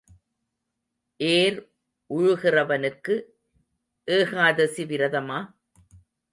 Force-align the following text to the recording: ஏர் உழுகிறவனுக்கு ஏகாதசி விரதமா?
ஏர் 1.19 1.57
உழுகிறவனுக்கு 2.09 3.15
ஏகாதசி 4.07 4.85
விரதமா? 4.85 5.39